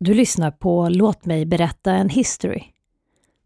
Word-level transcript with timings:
Du 0.00 0.14
lyssnar 0.14 0.50
på 0.50 0.88
Låt 0.88 1.24
mig 1.24 1.46
berätta 1.46 1.92
en 1.92 2.08
history. 2.08 2.62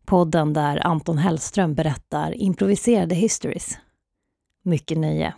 Podden 0.04 0.52
där 0.52 0.86
Anton 0.86 1.18
Hellström 1.18 1.74
berättar 1.74 2.34
improviserade 2.34 3.14
histories. 3.14 3.78
Mycket 4.64 4.98
nöje. 4.98 5.34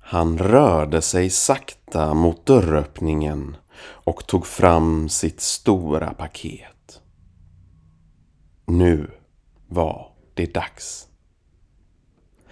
Han 0.00 0.38
rörde 0.38 1.02
sig 1.02 1.30
sakta 1.30 2.14
mot 2.14 2.46
dörröppningen 2.46 3.56
och 3.80 4.26
tog 4.26 4.46
fram 4.46 5.08
sitt 5.08 5.40
stora 5.40 6.14
paket. 6.14 7.00
Nu 8.66 9.10
var 9.68 10.12
det 10.34 10.54
dags. 10.54 11.08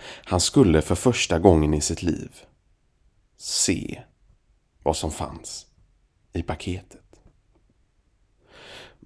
Han 0.04 0.40
skulle 0.40 0.82
för 0.82 0.94
första 0.94 1.38
gången 1.38 1.74
i 1.74 1.80
sitt 1.80 2.02
liv 2.02 2.30
se 3.36 4.02
vad 4.82 4.96
som 4.96 5.10
fanns 5.10 5.66
i 6.32 6.42
paketet. 6.42 7.00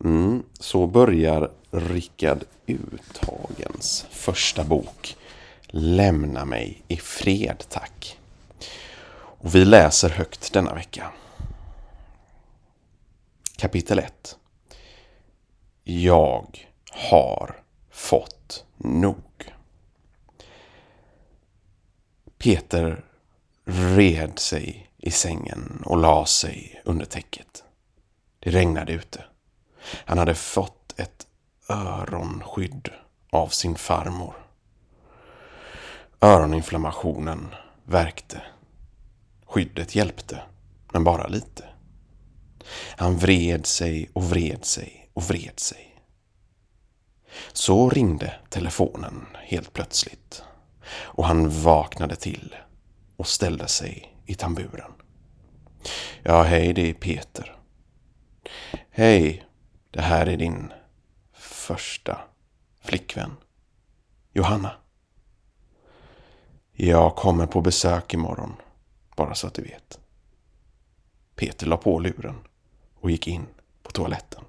Mm, 0.05 0.43
så 0.53 0.87
börjar 0.87 1.51
Rickard 1.71 2.45
Uthagens 2.67 4.07
första 4.11 4.65
bok 4.65 5.17
Lämna 5.71 6.45
mig 6.45 6.83
i 6.89 6.97
fred 6.97 7.65
tack. 7.69 8.19
Och 9.41 9.55
vi 9.55 9.65
läser 9.65 10.09
högt 10.09 10.53
denna 10.53 10.75
vecka. 10.75 11.13
Kapitel 13.57 13.99
1 13.99 14.39
Jag 15.85 16.69
har 16.91 17.63
fått 17.91 18.65
nog. 18.77 19.53
Peter 22.39 23.05
red 23.65 24.39
sig 24.39 24.91
i 24.97 25.11
sängen 25.11 25.83
och 25.85 25.97
la 25.97 26.27
sig 26.27 26.83
under 26.85 27.05
täcket. 27.07 27.65
Det 28.41 28.51
regnade 28.51 28.93
ute. 28.93 29.25
Han 30.05 30.19
hade 30.19 30.35
fått 30.35 30.95
ett 31.01 31.27
öronskydd 31.69 32.91
av 33.31 33.49
sin 33.49 33.75
farmor. 33.75 34.35
Öroninflammationen 36.21 37.55
verkte. 37.85 38.43
Skyddet 39.47 39.95
hjälpte, 39.95 40.43
men 40.93 41.05
bara 41.05 41.27
lite. 41.27 41.65
Han 42.97 43.17
vred 43.17 43.67
sig 43.67 44.11
och 44.13 44.25
vred 44.25 44.65
sig 44.65 45.11
och 45.13 45.23
vred 45.23 45.61
sig. 45.61 46.01
Så 47.53 47.91
ringde 47.91 48.35
telefonen 48.49 49.27
helt 49.35 49.73
plötsligt 49.73 50.43
och 50.91 51.25
han 51.25 51.63
vaknade 51.63 52.17
till 52.17 52.57
och 53.17 53.27
ställde 53.27 53.69
sig 53.69 54.19
i 54.27 54.35
tamburen. 54.35 54.93
Ja, 56.23 56.43
hej, 56.43 56.73
det 56.73 56.91
är 56.91 56.95
Peter. 56.95 57.59
Hej, 58.91 59.47
det 59.91 60.01
här 60.01 60.27
är 60.27 60.37
din 60.37 60.73
första 61.33 62.21
flickvän. 62.81 63.37
Johanna. 64.33 64.77
Jag 66.73 67.17
kommer 67.17 67.47
på 67.47 67.61
besök 67.61 68.15
imorgon, 68.15 68.57
bara 69.17 69.35
så 69.35 69.47
att 69.47 69.55
du 69.55 69.63
vet. 69.63 70.01
Peter 71.35 71.67
la 71.67 71.77
på 71.77 71.99
luren 71.99 72.39
och 72.95 73.11
gick 73.11 73.29
in 73.29 73.47
på 73.83 73.91
toaletten. 73.91 74.45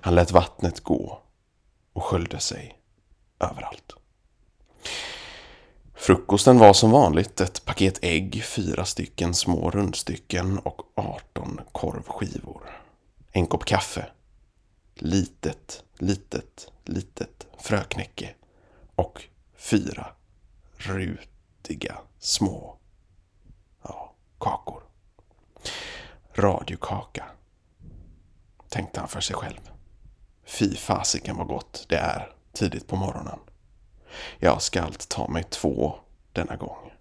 Han 0.00 0.14
lät 0.14 0.32
vattnet 0.32 0.80
gå 0.80 1.22
och 1.92 2.04
sköljde 2.04 2.38
sig 2.38 2.78
överallt. 3.40 3.92
Frukosten 6.06 6.58
var 6.58 6.72
som 6.72 6.90
vanligt 6.90 7.40
ett 7.40 7.64
paket 7.64 7.98
ägg, 8.02 8.44
fyra 8.44 8.84
stycken 8.84 9.34
små 9.34 9.70
rundstycken 9.70 10.58
och 10.58 10.82
18 10.94 11.60
korvskivor. 11.72 12.62
En 13.32 13.46
kopp 13.46 13.64
kaffe. 13.64 14.06
Litet, 14.94 15.84
litet, 15.98 16.72
litet 16.84 17.46
fröknäcke. 17.58 18.34
Och 18.94 19.22
fyra 19.56 20.06
rutiga 20.76 21.98
små 22.18 22.78
ja, 23.82 24.14
kakor. 24.38 24.82
Radiokaka. 26.34 27.24
Tänkte 28.68 29.00
han 29.00 29.08
för 29.08 29.20
sig 29.20 29.36
själv. 29.36 29.70
Fy 30.44 30.76
fasiken 30.76 31.36
vad 31.36 31.46
gott 31.46 31.86
det 31.88 31.96
är 31.96 32.32
tidigt 32.52 32.86
på 32.86 32.96
morgonen. 32.96 33.38
Jag 34.38 34.62
ska 34.62 34.82
allt 34.82 35.08
ta 35.08 35.28
mig 35.28 35.44
två 35.44 35.94
denna 36.32 36.56
gång. 36.56 36.92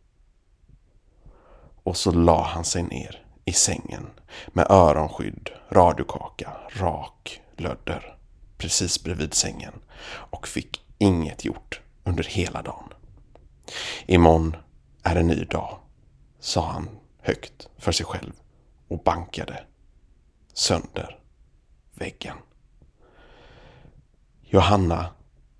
Och 1.83 1.97
så 1.97 2.11
la 2.11 2.43
han 2.43 2.65
sig 2.65 2.83
ner 2.83 3.25
i 3.45 3.53
sängen 3.53 4.07
med 4.47 4.67
öronskydd, 4.69 5.49
radiokaka, 5.69 6.51
rak 6.69 7.41
lödder 7.57 8.17
precis 8.57 9.03
bredvid 9.03 9.33
sängen 9.33 9.73
och 10.07 10.47
fick 10.47 10.85
inget 10.97 11.45
gjort 11.45 11.81
under 12.03 12.23
hela 12.23 12.61
dagen. 12.61 12.89
Imorgon 14.05 14.55
är 15.03 15.15
en 15.15 15.27
ny 15.27 15.45
dag, 15.45 15.79
sa 16.39 16.67
han 16.71 16.89
högt 17.21 17.69
för 17.77 17.91
sig 17.91 18.05
själv 18.05 18.33
och 18.87 19.03
bankade 19.03 19.63
sönder 20.53 21.19
väggen. 21.93 22.37
Johanna 24.41 25.09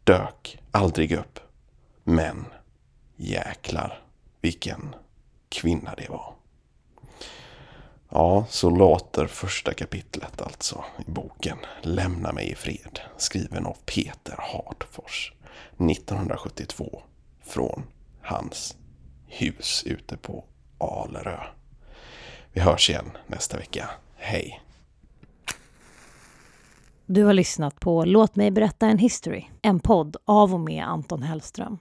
dök 0.04 0.60
aldrig 0.72 1.12
upp. 1.12 1.40
Men 2.04 2.46
jäklar 3.16 4.02
vilken 4.42 4.96
kvinna 5.50 5.96
det 5.98 6.10
var. 6.10 6.34
Ja, 8.10 8.46
så 8.50 8.70
låter 8.70 9.28
första 9.28 9.74
kapitlet 9.74 10.42
alltså 10.42 10.84
i 11.08 11.12
boken 11.12 11.58
Lämna 11.82 12.32
mig 12.32 12.52
i 12.52 12.56
fred, 12.56 13.00
skriven 13.18 13.66
av 13.66 13.78
Peter 13.86 14.36
Hartfors 14.38 15.34
1972 15.78 17.02
från 17.42 17.84
hans 18.22 18.78
hus 19.28 19.84
ute 19.86 20.18
på 20.18 20.44
Alerö. 20.78 21.40
Vi 22.54 22.62
hörs 22.62 22.90
igen 22.90 23.12
nästa 23.28 23.58
vecka. 23.58 23.90
Hej! 24.16 24.62
Du 27.06 27.24
har 27.24 27.34
lyssnat 27.34 27.80
på 27.80 28.06
Låt 28.06 28.36
mig 28.36 28.52
berätta 28.52 28.88
en 28.88 28.98
history, 28.98 29.46
en 29.62 29.80
podd 29.80 30.18
av 30.26 30.54
och 30.54 30.60
med 30.60 30.86
Anton 30.86 31.24
Hellström. 31.24 31.78